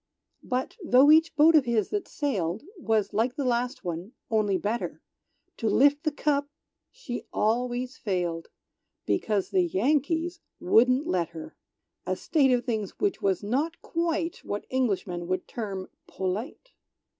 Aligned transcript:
But 0.41 0.77
tho' 0.83 1.11
each 1.11 1.35
boat 1.35 1.53
of 1.53 1.65
his 1.65 1.89
that 1.91 2.07
sailed 2.07 2.63
Was 2.79 3.13
like 3.13 3.35
the 3.35 3.45
last 3.45 3.83
one, 3.85 4.13
only 4.31 4.57
better, 4.57 4.99
To 5.57 5.69
lift 5.69 6.01
the 6.01 6.11
cup 6.11 6.49
she 6.89 7.27
always 7.31 7.97
failed, 7.97 8.47
Because 9.05 9.51
the 9.51 9.61
Yankees 9.61 10.39
wouldn't 10.59 11.05
let 11.05 11.29
her. 11.37 11.55
(A 12.07 12.15
state 12.15 12.51
of 12.51 12.65
things 12.65 12.99
which 12.99 13.21
was 13.21 13.43
not 13.43 13.79
quite, 13.83 14.37
What 14.43 14.65
Englishmen 14.71 15.27
would 15.27 15.47
term, 15.47 15.87
polite!) 16.07 16.71